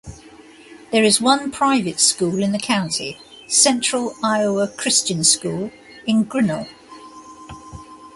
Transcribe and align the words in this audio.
There 0.91 1.03
is 1.03 1.21
one 1.21 1.51
private 1.51 1.99
school 1.99 2.41
in 2.41 2.53
the 2.53 2.57
county, 2.57 3.19
Central 3.47 4.15
Iowa 4.23 4.67
Christian 4.67 5.23
School, 5.23 5.69
in 6.07 6.23
Grinnell. 6.23 6.65